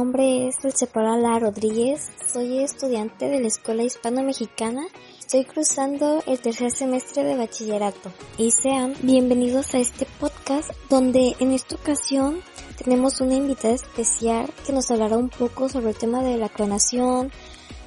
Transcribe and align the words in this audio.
nombre 0.00 0.48
es 0.48 0.56
Dulcepaola 0.62 1.38
Rodríguez, 1.38 2.08
soy 2.32 2.60
estudiante 2.60 3.28
de 3.28 3.38
la 3.38 3.48
Escuela 3.48 3.82
Hispano-Mexicana, 3.82 4.86
estoy 5.18 5.44
cruzando 5.44 6.24
el 6.26 6.40
tercer 6.40 6.70
semestre 6.70 7.22
de 7.22 7.36
bachillerato. 7.36 8.10
Y 8.38 8.50
sean 8.50 8.94
bienvenidos 9.02 9.74
a 9.74 9.78
este 9.78 10.06
podcast 10.18 10.70
donde 10.88 11.36
en 11.38 11.52
esta 11.52 11.74
ocasión 11.74 12.40
tenemos 12.82 13.20
una 13.20 13.34
invitada 13.34 13.74
especial 13.74 14.48
que 14.64 14.72
nos 14.72 14.90
hablará 14.90 15.18
un 15.18 15.28
poco 15.28 15.68
sobre 15.68 15.90
el 15.90 15.96
tema 15.96 16.22
de 16.22 16.38
la 16.38 16.48
clonación, 16.48 17.30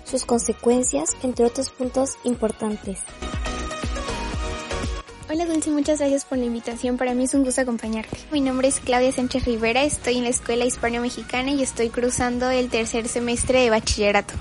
sus 0.03 0.23
consecuencias, 0.23 1.17
entre 1.23 1.45
otros 1.45 1.71
puntos 1.71 2.17
importantes. 2.25 2.99
Hola 5.33 5.47
Dulce, 5.47 5.71
muchas 5.71 5.97
gracias 5.97 6.25
por 6.25 6.37
la 6.37 6.45
invitación. 6.45 6.95
Para 6.95 7.15
mí 7.15 7.23
es 7.23 7.33
un 7.33 7.43
gusto 7.43 7.59
acompañarte. 7.59 8.15
Mi 8.31 8.39
nombre 8.39 8.67
es 8.67 8.79
Claudia 8.79 9.11
Sánchez 9.11 9.45
Rivera, 9.45 9.81
estoy 9.81 10.17
en 10.17 10.25
la 10.25 10.29
Escuela 10.29 10.63
Hispano-Mexicana 10.63 11.49
y 11.49 11.63
estoy 11.63 11.89
cruzando 11.89 12.51
el 12.51 12.69
tercer 12.69 13.07
semestre 13.07 13.61
de 13.61 13.71
bachillerato. 13.71 14.35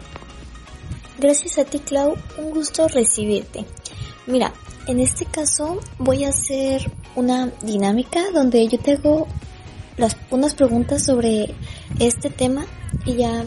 Gracias 1.18 1.56
a 1.56 1.64
ti, 1.64 1.78
Clau, 1.78 2.14
un 2.36 2.50
gusto 2.50 2.88
recibirte. 2.88 3.64
Mira, 4.26 4.52
en 4.86 5.00
este 5.00 5.24
caso 5.24 5.80
voy 5.96 6.24
a 6.24 6.28
hacer 6.28 6.92
una 7.16 7.46
dinámica 7.62 8.30
donde 8.30 8.68
yo 8.68 8.78
te 8.78 8.92
hago 8.92 9.26
unas 10.30 10.54
preguntas 10.54 11.06
sobre 11.06 11.54
este 12.00 12.28
tema 12.28 12.66
y 13.06 13.14
ya 13.14 13.46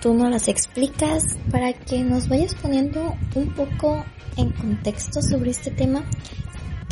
tú 0.00 0.14
nos 0.14 0.32
las 0.32 0.48
explicas 0.48 1.38
para 1.52 1.74
que 1.74 2.02
nos 2.02 2.28
vayas 2.28 2.56
poniendo 2.56 3.14
un 3.36 3.54
poco 3.54 4.04
en 4.36 4.50
contexto 4.50 5.22
sobre 5.22 5.52
este 5.52 5.70
tema 5.70 6.04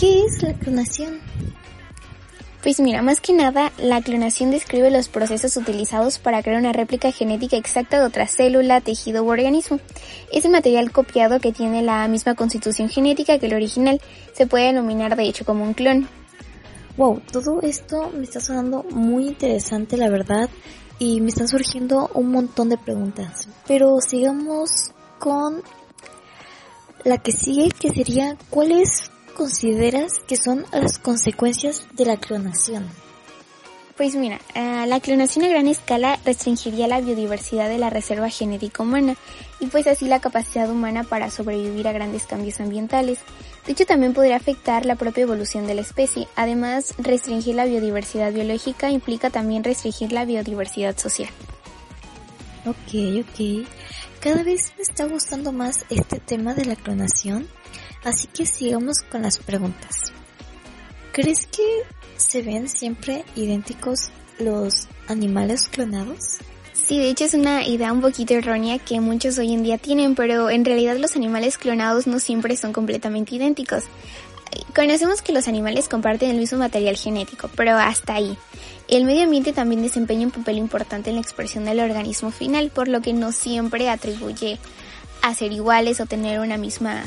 ¿Qué 0.01 0.25
es 0.25 0.43
la 0.43 0.55
clonación? 0.55 1.21
Pues 2.63 2.81
mira, 2.81 3.03
más 3.03 3.21
que 3.21 3.35
nada, 3.35 3.71
la 3.77 4.01
clonación 4.01 4.51
describe 4.51 4.91
los 4.91 5.11
procesos 5.11 5.59
utilizados 5.59 6.19
para 6.19 6.43
crear 6.43 6.59
una 6.59 6.73
réplica 6.73 7.13
genética 7.13 7.59
exacta 7.59 8.01
de 8.01 8.07
otra 8.07 8.27
célula, 8.27 8.81
tejido 8.81 9.23
u 9.23 9.31
organismo. 9.31 9.79
Es 10.33 10.47
el 10.47 10.53
material 10.53 10.91
copiado 10.91 11.39
que 11.39 11.53
tiene 11.53 11.83
la 11.83 12.09
misma 12.09 12.35
constitución 12.35 12.89
genética 12.89 13.39
que 13.39 13.45
el 13.45 13.53
original. 13.53 14.01
Se 14.33 14.47
puede 14.47 14.69
denominar 14.69 15.17
de 15.17 15.25
hecho 15.25 15.45
como 15.45 15.65
un 15.65 15.75
clon. 15.75 16.09
Wow, 16.97 17.21
todo 17.31 17.61
esto 17.61 18.11
me 18.17 18.25
está 18.25 18.41
sonando 18.41 18.85
muy 18.85 19.27
interesante, 19.27 19.99
la 19.99 20.09
verdad, 20.09 20.49
y 20.99 21.21
me 21.21 21.29
están 21.29 21.47
surgiendo 21.47 22.11
un 22.15 22.31
montón 22.31 22.71
de 22.71 22.79
preguntas. 22.79 23.49
Pero 23.69 24.01
sigamos 24.01 24.93
con 25.19 25.63
la 27.05 27.19
que 27.19 27.33
sigue, 27.33 27.69
que 27.69 27.91
sería, 27.91 28.39
¿cuál 28.49 28.73
es 28.73 29.11
consideras 29.31 30.21
que 30.27 30.37
son 30.37 30.65
las 30.73 30.99
consecuencias 30.99 31.87
de 31.95 32.07
la 32.07 32.17
clonación? 32.17 32.87
Pues 34.01 34.15
mira, 34.15 34.41
eh, 34.55 34.87
la 34.87 34.99
clonación 35.01 35.45
a 35.45 35.49
gran 35.49 35.67
escala 35.67 36.19
restringiría 36.25 36.89
la 36.89 37.03
biodiversidad 37.03 37.69
de 37.69 37.77
la 37.77 37.91
reserva 37.91 38.31
genética 38.31 38.83
humana 38.83 39.15
y 39.61 39.67
pues 39.67 39.87
así 39.87 40.07
la 40.07 40.21
capacidad 40.21 40.71
humana 40.71 41.05
para 41.05 41.31
sobrevivir 41.31 41.87
a 41.87 41.93
grandes 41.93 42.27
cambios 42.27 42.61
ambientales. 42.61 43.19
De 43.67 43.73
hecho 43.73 43.85
también 43.85 44.15
podría 44.15 44.37
afectar 44.37 44.87
la 44.87 44.97
propia 44.97 45.25
evolución 45.25 45.67
de 45.67 45.75
la 45.75 45.83
especie. 45.83 46.29
Además, 46.35 46.95
restringir 46.97 47.57
la 47.57 47.67
biodiversidad 47.67 48.33
biológica 48.33 48.91
implica 48.91 49.29
también 49.29 49.65
restringir 49.65 50.13
la 50.13 50.25
biodiversidad 50.25 50.97
social. 50.97 51.29
Ok, 52.65 53.21
ok. 53.21 53.67
Cada 54.21 54.43
vez 54.43 54.73
me 54.79 54.83
está 54.83 55.05
gustando 55.05 55.53
más 55.53 55.85
este 55.91 56.21
tema 56.21 56.55
de 56.55 56.65
la 56.65 56.77
clonación 56.77 57.47
Así 58.05 58.27
que 58.29 58.47
sigamos 58.47 58.99
con 59.11 59.23
las 59.23 59.39
preguntas. 59.39 60.13
¿Crees 61.13 61.47
que 61.47 61.83
se 62.17 62.43
ven 62.43 62.69
siempre 62.69 63.25
idénticos 63.37 64.11
los 64.39 64.89
animales 65.09 65.69
clonados? 65.69 66.39
Sí, 66.73 66.99
de 66.99 67.11
hecho 67.11 67.25
es 67.25 67.35
una 67.35 67.67
idea 67.67 67.93
un 67.93 68.01
poquito 68.01 68.35
errónea 68.35 68.79
que 68.79 69.01
muchos 69.01 69.39
hoy 69.39 69.53
en 69.53 69.63
día 69.63 69.79
tienen, 69.79 70.15
pero 70.15 70.51
en 70.51 70.65
realidad 70.65 70.97
los 70.97 71.17
animales 71.17 71.59
clonados 71.59 72.07
no 72.07 72.19
siempre 72.19 72.57
son 72.57 72.73
completamente 72.73 73.35
idénticos. 73.37 73.85
Conocemos 74.75 75.23
que 75.23 75.33
los 75.33 75.47
animales 75.47 75.89
comparten 75.89 76.31
el 76.31 76.39
mismo 76.39 76.59
material 76.59 76.97
genético, 76.97 77.49
pero 77.55 77.77
hasta 77.77 78.15
ahí. 78.15 78.37
El 78.89 79.05
medio 79.05 79.23
ambiente 79.23 79.53
también 79.53 79.83
desempeña 79.83 80.27
un 80.27 80.33
papel 80.33 80.59
importante 80.59 81.11
en 81.11 81.17
la 81.17 81.23
expresión 81.23 81.65
del 81.65 81.81
organismo 81.81 82.31
final, 82.31 82.71
por 82.71 82.89
lo 82.89 83.01
que 83.01 83.13
no 83.13 83.31
siempre 83.31 83.89
atribuye 83.89 84.59
a 85.23 85.35
ser 85.35 85.53
iguales 85.53 86.01
o 86.01 86.07
tener 86.07 86.41
una 86.41 86.57
misma 86.57 87.05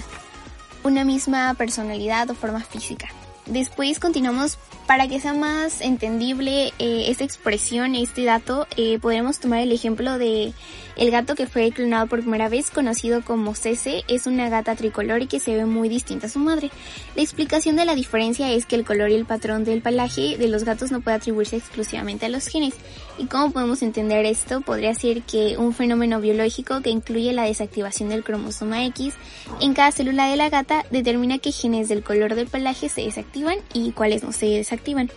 una 0.83 1.03
misma 1.03 1.53
personalidad 1.55 2.29
o 2.29 2.35
forma 2.35 2.61
física. 2.61 3.09
Después 3.45 3.99
continuamos 3.99 4.57
para 4.87 5.07
que 5.07 5.19
sea 5.19 5.33
más 5.33 5.81
entendible 5.81 6.67
eh, 6.79 7.05
esta 7.07 7.25
expresión, 7.25 7.93
este 7.93 8.23
dato, 8.23 8.67
eh, 8.77 8.99
podremos 8.99 9.39
tomar 9.39 9.59
el 9.59 9.73
ejemplo 9.73 10.17
de 10.17 10.53
el 10.95 11.11
gato 11.11 11.35
que 11.35 11.47
fue 11.47 11.71
clonado 11.71 12.07
por 12.07 12.21
primera 12.21 12.47
vez, 12.47 12.69
conocido 12.69 13.23
como 13.23 13.55
Cece, 13.55 14.03
es 14.07 14.27
una 14.27 14.49
gata 14.49 14.75
tricolor 14.75 15.23
y 15.23 15.27
que 15.27 15.39
se 15.39 15.55
ve 15.55 15.65
muy 15.65 15.89
distinta 15.89 16.27
a 16.27 16.29
su 16.29 16.39
madre. 16.39 16.69
La 17.15 17.23
explicación 17.23 17.75
de 17.75 17.85
la 17.85 17.95
diferencia 17.95 18.51
es 18.51 18.65
que 18.65 18.75
el 18.75 18.85
color 18.85 19.09
y 19.09 19.15
el 19.15 19.25
patrón 19.25 19.63
del 19.63 19.81
pelaje 19.81 20.37
de 20.37 20.47
los 20.47 20.63
gatos 20.63 20.91
no 20.91 21.01
puede 21.01 21.17
atribuirse 21.17 21.57
exclusivamente 21.57 22.27
a 22.27 22.29
los 22.29 22.47
genes. 22.47 22.75
¿Y 23.17 23.25
cómo 23.25 23.51
podemos 23.51 23.81
entender 23.81 24.25
esto? 24.25 24.61
Podría 24.61 24.93
ser 24.93 25.23
que 25.23 25.57
un 25.57 25.73
fenómeno 25.73 26.21
biológico 26.21 26.81
que 26.81 26.91
incluye 26.91 27.33
la 27.33 27.43
desactivación 27.43 28.09
del 28.09 28.23
cromosoma 28.23 28.85
X 28.85 29.15
en 29.59 29.73
cada 29.73 29.91
célula 29.91 30.27
de 30.27 30.37
la 30.37 30.49
gata 30.49 30.85
determina 30.91 31.39
qué 31.39 31.51
genes 31.51 31.89
del 31.89 32.03
color 32.03 32.35
del 32.35 32.47
pelaje 32.47 32.89
se 32.89 33.01
desactivan 33.01 33.32
y 33.73 33.91
cuáles 33.91 34.23
no 34.23 34.31
se 34.31 34.45
desactivan. 34.47 35.09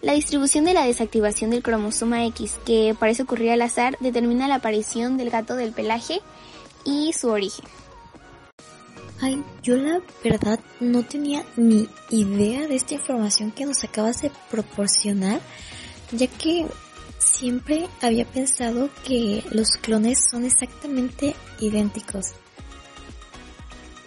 La 0.00 0.14
distribución 0.14 0.64
de 0.64 0.74
la 0.74 0.84
desactivación 0.84 1.50
del 1.50 1.62
cromosoma 1.62 2.24
X, 2.26 2.58
que 2.66 2.96
parece 2.98 3.22
ocurrir 3.22 3.50
al 3.50 3.62
azar, 3.62 3.96
determina 4.00 4.48
la 4.48 4.56
aparición 4.56 5.16
del 5.16 5.30
gato 5.30 5.54
del 5.54 5.72
pelaje 5.72 6.20
y 6.84 7.12
su 7.12 7.28
origen. 7.28 7.64
Ay, 9.20 9.44
yo 9.62 9.76
la 9.76 10.00
verdad 10.24 10.58
no 10.80 11.04
tenía 11.04 11.44
ni 11.56 11.88
idea 12.10 12.66
de 12.66 12.74
esta 12.74 12.94
información 12.94 13.52
que 13.52 13.64
nos 13.64 13.84
acabas 13.84 14.20
de 14.22 14.32
proporcionar, 14.50 15.40
ya 16.10 16.26
que 16.26 16.66
siempre 17.20 17.86
había 18.00 18.24
pensado 18.24 18.90
que 19.04 19.44
los 19.52 19.76
clones 19.76 20.18
son 20.28 20.44
exactamente 20.44 21.36
idénticos. 21.60 22.32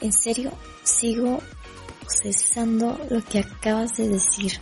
En 0.02 0.12
serio, 0.12 0.52
sigo 0.84 1.42
procesando 2.06 3.00
lo 3.10 3.24
que 3.24 3.40
acabas 3.40 3.98
de 3.98 4.10
decir. 4.10 4.54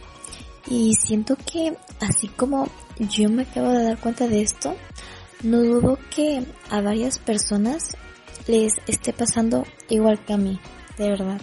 Y 0.68 0.94
siento 0.96 1.36
que 1.36 1.76
así 2.00 2.28
como 2.30 2.68
yo 2.98 3.30
me 3.30 3.44
acabo 3.44 3.70
de 3.72 3.84
dar 3.84 4.00
cuenta 4.00 4.28
de 4.28 4.42
esto, 4.42 4.76
no 5.44 5.62
dudo 5.62 6.00
que 6.10 6.46
a 6.70 6.82
varias 6.82 7.20
personas 7.20 7.98
les 8.48 8.74
esté 8.88 9.12
pasando 9.14 9.66
igual 9.90 10.24
que 10.24 10.34
a 10.34 10.38
mí, 10.38 10.60
de 10.98 11.10
verdad. 11.10 11.42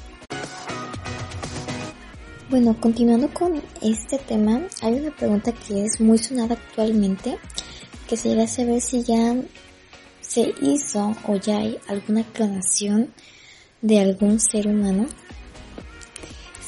Bueno, 2.48 2.76
continuando 2.80 3.28
con 3.32 3.62
este 3.80 4.18
tema, 4.18 4.62
hay 4.82 4.94
una 4.94 5.14
pregunta 5.14 5.52
que 5.52 5.84
es 5.84 6.00
muy 6.00 6.18
sonada 6.18 6.54
actualmente, 6.54 7.38
que 8.08 8.16
sería 8.16 8.48
saber 8.48 8.80
si 8.80 9.04
ya 9.04 9.36
se 10.20 10.52
hizo 10.60 11.14
o 11.28 11.36
ya 11.36 11.58
hay 11.58 11.78
alguna 11.86 12.24
clonación 12.24 13.12
de 13.82 14.00
algún 14.00 14.40
ser 14.40 14.66
humano. 14.66 15.06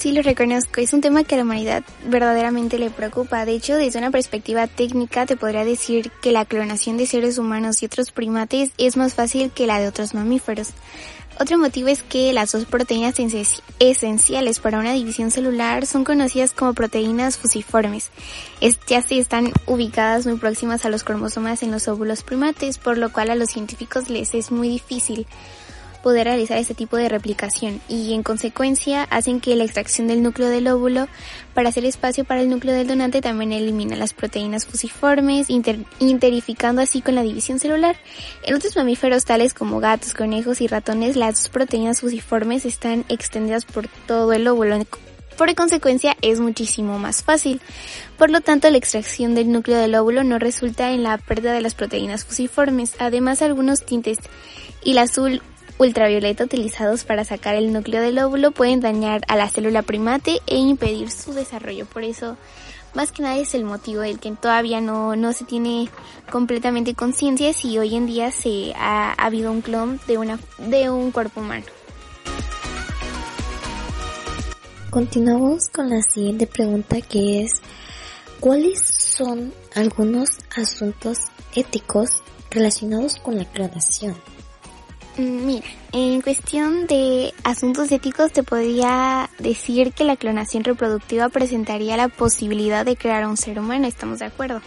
Sí, 0.02 0.10
lo 0.10 0.22
reconozco. 0.22 0.80
Es 0.80 0.92
un 0.94 1.00
tema 1.00 1.22
que 1.22 1.36
a 1.36 1.38
la 1.38 1.44
humanidad 1.44 1.84
verdaderamente 2.08 2.76
le 2.76 2.90
preocupa. 2.90 3.44
De 3.44 3.52
hecho, 3.52 3.76
desde 3.76 4.00
una 4.00 4.10
perspectiva 4.10 4.66
técnica, 4.66 5.26
te 5.26 5.36
podría 5.36 5.64
decir 5.64 6.10
que 6.20 6.32
la 6.32 6.44
clonación 6.44 6.96
de 6.96 7.06
seres 7.06 7.38
humanos 7.38 7.80
y 7.80 7.86
otros 7.86 8.10
primates 8.10 8.72
es 8.78 8.96
más 8.96 9.14
fácil 9.14 9.52
que 9.52 9.68
la 9.68 9.78
de 9.78 9.86
otros 9.86 10.12
mamíferos. 10.12 10.70
Otro 11.38 11.56
motivo 11.56 11.86
es 11.86 12.02
que 12.02 12.32
las 12.32 12.50
dos 12.50 12.64
proteínas 12.64 13.14
esenciales 13.78 14.58
para 14.58 14.80
una 14.80 14.92
división 14.92 15.30
celular 15.30 15.86
son 15.86 16.02
conocidas 16.02 16.52
como 16.52 16.74
proteínas 16.74 17.38
fusiformes. 17.38 18.10
Estas 18.60 19.12
están 19.12 19.52
ubicadas 19.66 20.26
muy 20.26 20.36
próximas 20.36 20.84
a 20.84 20.90
los 20.90 21.04
cromosomas 21.04 21.62
en 21.62 21.70
los 21.70 21.86
óvulos 21.86 22.24
primates, 22.24 22.78
por 22.78 22.98
lo 22.98 23.12
cual 23.12 23.30
a 23.30 23.36
los 23.36 23.50
científicos 23.50 24.10
les 24.10 24.34
es 24.34 24.50
muy 24.50 24.68
difícil 24.68 25.28
poder 26.02 26.26
realizar 26.26 26.58
este 26.58 26.74
tipo 26.74 26.96
de 26.96 27.08
replicación 27.08 27.80
y 27.88 28.12
en 28.12 28.22
consecuencia 28.22 29.04
hacen 29.04 29.40
que 29.40 29.56
la 29.56 29.64
extracción 29.64 30.08
del 30.08 30.22
núcleo 30.22 30.48
del 30.48 30.68
óvulo 30.68 31.08
para 31.54 31.68
hacer 31.68 31.84
espacio 31.84 32.24
para 32.24 32.40
el 32.42 32.50
núcleo 32.50 32.74
del 32.74 32.86
donante 32.86 33.20
también 33.20 33.52
elimina 33.52 33.96
las 33.96 34.12
proteínas 34.12 34.66
fusiformes, 34.66 35.48
interificando 35.48 36.82
así 36.82 37.00
con 37.02 37.14
la 37.14 37.22
división 37.22 37.58
celular. 37.58 37.96
En 38.42 38.54
otros 38.54 38.76
mamíferos 38.76 39.24
tales 39.24 39.54
como 39.54 39.80
gatos, 39.80 40.14
conejos 40.14 40.60
y 40.60 40.66
ratones, 40.66 41.16
las 41.16 41.48
proteínas 41.48 42.00
fusiformes 42.00 42.64
están 42.66 43.04
extendidas 43.08 43.64
por 43.64 43.88
todo 44.06 44.32
el 44.32 44.48
óvulo. 44.48 44.84
Por 45.36 45.54
consecuencia 45.54 46.16
es 46.20 46.40
muchísimo 46.40 46.98
más 46.98 47.22
fácil. 47.22 47.60
Por 48.18 48.30
lo 48.30 48.42
tanto, 48.42 48.70
la 48.70 48.76
extracción 48.76 49.34
del 49.34 49.50
núcleo 49.50 49.78
del 49.78 49.94
óvulo 49.94 50.24
no 50.24 50.38
resulta 50.38 50.92
en 50.92 51.02
la 51.02 51.18
pérdida 51.18 51.52
de 51.52 51.62
las 51.62 51.74
proteínas 51.74 52.24
fusiformes. 52.24 52.94
Además, 52.98 53.42
algunos 53.42 53.84
tintes 53.84 54.18
la 54.84 55.02
azul 55.02 55.42
ultravioleta 55.82 56.44
utilizados 56.44 57.04
para 57.04 57.24
sacar 57.24 57.54
el 57.54 57.72
núcleo 57.72 58.02
del 58.02 58.18
óvulo 58.18 58.50
pueden 58.52 58.80
dañar 58.80 59.22
a 59.28 59.36
la 59.36 59.48
célula 59.48 59.82
primate 59.82 60.40
e 60.46 60.56
impedir 60.56 61.10
su 61.10 61.32
desarrollo. 61.32 61.86
Por 61.86 62.04
eso, 62.04 62.36
más 62.94 63.12
que 63.12 63.22
nada 63.22 63.36
es 63.36 63.54
el 63.54 63.64
motivo 63.64 64.00
del 64.00 64.18
que 64.18 64.30
todavía 64.32 64.80
no, 64.80 65.16
no 65.16 65.32
se 65.32 65.44
tiene 65.44 65.88
completamente 66.30 66.94
conciencia 66.94 67.52
si 67.52 67.78
hoy 67.78 67.96
en 67.96 68.06
día 68.06 68.30
se 68.30 68.72
ha, 68.76 69.10
ha 69.10 69.26
habido 69.26 69.50
un 69.50 69.60
clon 69.60 70.00
de, 70.06 70.18
una, 70.18 70.38
de 70.58 70.90
un 70.90 71.10
cuerpo 71.10 71.40
humano. 71.40 71.66
Continuamos 74.90 75.68
con 75.68 75.88
la 75.88 76.02
siguiente 76.02 76.46
pregunta 76.46 77.00
que 77.00 77.42
es 77.42 77.62
¿cuáles 78.40 78.84
son 78.84 79.52
algunos 79.74 80.28
asuntos 80.54 81.18
éticos 81.54 82.10
relacionados 82.50 83.16
con 83.16 83.38
la 83.38 83.46
clonación? 83.46 84.14
Mm, 85.18 85.46
mira, 85.46 85.66
en 85.92 86.22
cuestión 86.22 86.86
de 86.86 87.34
asuntos 87.44 87.92
éticos 87.92 88.32
te 88.32 88.42
podría 88.42 89.28
decir 89.38 89.92
que 89.92 90.04
la 90.04 90.16
clonación 90.16 90.64
reproductiva 90.64 91.28
presentaría 91.28 91.96
la 91.96 92.08
posibilidad 92.08 92.86
de 92.86 92.96
crear 92.96 93.26
un 93.26 93.36
ser 93.36 93.58
humano, 93.58 93.86
estamos 93.86 94.20
de 94.20 94.26
acuerdo. 94.26 94.62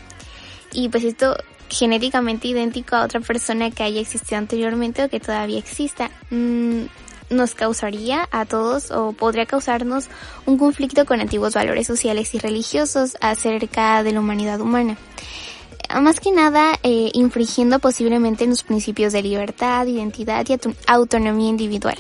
Y 0.72 0.90
pues 0.90 1.04
esto 1.04 1.36
genéticamente 1.70 2.48
idéntico 2.48 2.96
a 2.96 3.04
otra 3.04 3.22
persona 3.22 3.72
que 3.72 3.84
haya 3.84 4.00
existido 4.00 4.38
anteriormente 4.38 5.04
o 5.04 5.10
que 5.10 5.20
todavía 5.20 5.58
exista. 5.58 6.12
Mm, 6.30 6.84
nos 7.32 7.56
causaría 7.56 8.28
a 8.32 8.46
todos 8.46 8.92
o 8.92 9.14
podría 9.14 9.48
causarnos 9.48 10.10
un 10.46 10.60
conflicto 10.60 11.06
con 11.06 11.22
antiguos 11.22 11.56
valores 11.56 11.88
sociales 11.88 12.36
y 12.36 12.40
religiosos 12.40 13.18
acerca 13.20 14.04
de 14.04 14.12
la 14.12 14.20
humanidad 14.20 14.62
humana. 14.62 14.96
Más 16.02 16.20
que 16.20 16.32
nada, 16.32 16.80
eh, 16.84 17.10
infringiendo 17.14 17.80
posiblemente 17.80 18.44
en 18.44 18.52
los 18.52 18.64
principios 18.64 19.14
de 19.14 19.22
libertad, 19.22 19.86
identidad 19.86 20.46
y 20.48 20.58
autonomía 20.88 21.50
individual. 21.50 21.98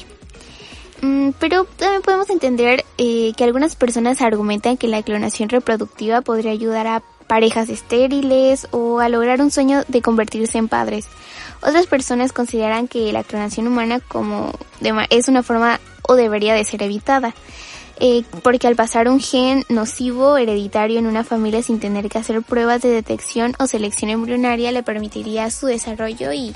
Mm, 1.01 1.31
pero 1.39 1.65
también 1.77 2.01
podemos 2.01 2.29
entender 2.29 2.85
eh, 2.97 3.33
que 3.35 3.43
algunas 3.43 3.75
personas 3.75 4.21
argumentan 4.21 4.77
que 4.77 4.87
la 4.87 5.03
clonación 5.03 5.49
reproductiva 5.49 6.21
podría 6.21 6.51
ayudar 6.51 6.87
a 6.87 7.03
parejas 7.27 7.69
estériles 7.69 8.67
o 8.71 8.99
a 8.99 9.09
lograr 9.09 9.41
un 9.41 9.51
sueño 9.51 9.83
de 9.87 10.01
convertirse 10.01 10.57
en 10.57 10.67
padres. 10.67 11.07
Otras 11.61 11.87
personas 11.87 12.31
consideran 12.31 12.87
que 12.87 13.11
la 13.11 13.23
clonación 13.23 13.67
humana 13.67 13.99
como 13.99 14.51
es 15.09 15.27
una 15.27 15.43
forma 15.43 15.79
o 16.03 16.15
debería 16.15 16.53
de 16.53 16.63
ser 16.63 16.83
evitada. 16.83 17.33
Eh, 17.99 18.23
porque 18.43 18.67
al 18.67 18.75
pasar 18.75 19.07
un 19.07 19.21
gen 19.21 19.63
nocivo 19.69 20.37
hereditario 20.37 20.99
en 20.99 21.07
una 21.07 21.23
familia 21.23 21.63
sin 21.63 21.79
tener 21.79 22.09
que 22.09 22.17
hacer 22.17 22.41
pruebas 22.41 22.81
de 22.81 22.89
detección 22.89 23.53
o 23.57 23.67
selección 23.67 24.11
embrionaria 24.11 24.73
le 24.73 24.83
permitiría 24.83 25.49
su 25.49 25.67
desarrollo 25.67 26.33
y, 26.33 26.53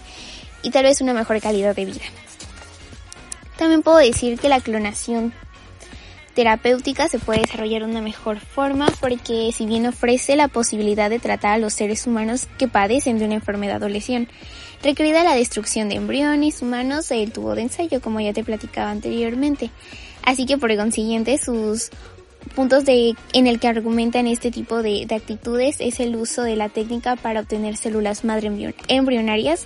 y 0.63 0.71
tal 0.71 0.83
vez 0.83 1.00
una 1.00 1.13
mejor 1.13 1.39
calidad 1.39 1.75
de 1.75 1.86
vida. 1.86 2.01
También 3.57 3.83
puedo 3.83 3.97
decir 3.97 4.38
que 4.38 4.50
la 4.50 4.59
clonación 4.59 5.33
terapéutica 6.33 7.07
se 7.07 7.19
puede 7.19 7.42
desarrollar 7.42 7.83
de 7.83 7.92
una 7.92 8.01
mejor 8.01 8.39
forma 8.39 8.88
porque 9.00 9.51
si 9.53 9.65
bien 9.65 9.85
ofrece 9.85 10.35
la 10.35 10.47
posibilidad 10.47 11.09
de 11.09 11.19
tratar 11.19 11.53
a 11.53 11.57
los 11.57 11.74
seres 11.74 12.07
humanos 12.07 12.47
que 12.57 12.68
padecen 12.68 13.19
de 13.19 13.25
una 13.25 13.35
enfermedad 13.35 13.81
o 13.83 13.89
lesión, 13.89 14.30
requerida 14.83 15.24
la 15.24 15.35
destrucción 15.35 15.89
de 15.89 15.95
embriones 15.95 16.62
humanos 16.62 17.12
e 17.12 17.24
el 17.24 17.31
tubo 17.31 17.56
de 17.56 17.63
ensayo 17.63 18.01
como 18.01 18.19
ya 18.21 18.33
te 18.33 18.44
platicaba 18.44 18.92
anteriormente. 18.92 19.71
Así 20.24 20.45
que 20.45 20.57
por 20.57 20.75
consiguiente 20.75 21.38
sus 21.38 21.89
puntos 22.56 22.86
de, 22.86 23.16
en 23.33 23.48
el 23.48 23.60
que 23.60 23.68
argumentan 23.68 24.27
este 24.27 24.51
tipo 24.51 24.81
de, 24.81 25.06
de, 25.06 25.16
actitudes 25.16 25.77
es 25.80 26.00
el 26.00 26.16
uso 26.16 26.44
de 26.44 26.56
la 26.56 26.69
técnica 26.69 27.16
para 27.16 27.42
obtener 27.42 27.75
células 27.77 28.24
madre 28.24 28.74
embrionarias, 28.88 29.66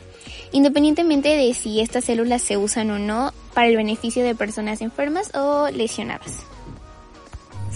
independientemente 0.51 1.29
de 1.29 1.53
si 1.53 1.79
estas 1.81 2.05
células 2.05 2.41
se 2.41 2.57
usan 2.57 2.91
o 2.91 2.99
no 2.99 3.31
para 3.53 3.67
el 3.67 3.77
beneficio 3.77 4.23
de 4.23 4.35
personas 4.35 4.81
enfermas 4.81 5.31
o 5.35 5.69
lesionadas. 5.69 6.45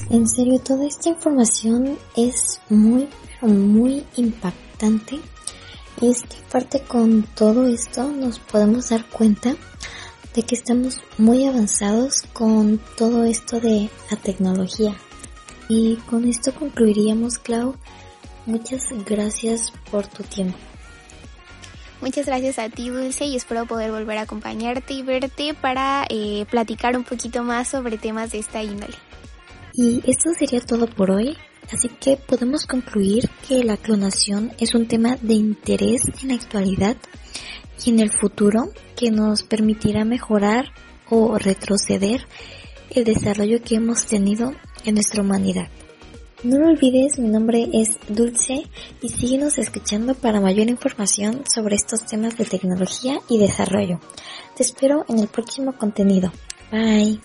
En 0.10 0.28
serio, 0.28 0.60
toda 0.60 0.86
esta 0.86 1.10
información 1.10 1.98
es 2.16 2.62
muy, 2.70 3.08
muy 3.42 4.06
impactante. 4.16 5.20
Y 6.00 6.10
es 6.10 6.22
que 6.22 6.38
aparte 6.48 6.82
con 6.82 7.24
todo 7.36 7.68
esto 7.68 8.10
nos 8.10 8.40
podemos 8.40 8.90
dar 8.90 9.04
cuenta 9.06 9.56
de 10.38 10.44
que 10.44 10.54
estamos 10.54 11.02
muy 11.18 11.48
avanzados 11.48 12.22
con 12.32 12.80
todo 12.96 13.26
esto 13.26 13.60
de 13.60 13.90
la 14.12 14.18
tecnología. 14.18 14.96
Y 15.68 15.96
con 16.08 16.30
esto 16.30 16.54
concluiríamos, 16.54 17.40
Clau. 17.40 17.76
Muchas 18.46 18.84
gracias 19.04 19.74
por 19.90 20.06
tu 20.06 20.22
tiempo. 20.22 20.56
Muchas 22.02 22.28
gracias 22.28 22.60
a 22.60 22.70
ti, 22.70 22.90
Dulce, 22.90 23.26
y 23.26 23.36
espero 23.36 23.66
poder 23.66 23.92
volver 23.92 24.20
a 24.20 24.22
acompañarte 24.22 24.94
y 24.94 25.02
verte 25.02 25.56
para 25.60 26.06
eh, 26.08 26.46
platicar 26.52 26.96
un 26.96 27.04
poquito 27.04 27.42
más 27.42 27.70
sobre 27.70 27.98
temas 27.98 28.32
de 28.32 28.38
esta 28.38 28.62
índole. 28.62 28.94
Y 29.74 30.04
esto 30.06 30.30
sería 30.38 30.62
todo 30.62 30.86
por 30.86 31.10
hoy, 31.10 31.36
así 31.74 31.90
que 32.00 32.16
podemos 32.16 32.68
concluir 32.68 33.28
que 33.48 33.64
la 33.64 33.76
clonación 33.76 34.54
es 34.60 34.76
un 34.76 34.88
tema 34.88 35.18
de 35.20 35.34
interés 35.34 36.04
en 36.22 36.28
la 36.28 36.36
actualidad 36.36 36.96
y 37.86 37.90
en 37.90 38.00
el 38.00 38.12
futuro 38.12 38.70
que 38.96 39.12
nos 39.12 39.44
permitirá 39.44 40.06
mejorar 40.06 40.72
o 41.10 41.38
retroceder 41.38 42.28
el 42.90 43.04
desarrollo 43.04 43.62
que 43.62 43.76
hemos 43.76 44.06
tenido 44.06 44.54
en 44.86 44.96
nuestra 44.96 45.22
humanidad. 45.22 45.68
No 46.44 46.60
lo 46.60 46.68
olvides, 46.68 47.18
mi 47.18 47.30
nombre 47.30 47.68
es 47.74 47.98
Dulce 48.08 48.64
y 49.02 49.10
síguenos 49.10 49.58
escuchando 49.58 50.14
para 50.14 50.40
mayor 50.40 50.70
información 50.70 51.44
sobre 51.52 51.76
estos 51.76 52.06
temas 52.06 52.38
de 52.38 52.46
tecnología 52.46 53.20
y 53.28 53.40
desarrollo. 53.40 54.00
Te 54.56 54.64
espero 54.64 55.04
en 55.10 55.20
el 55.20 55.28
próximo 55.28 55.74
contenido. 55.74 56.32
Bye. 56.72 57.20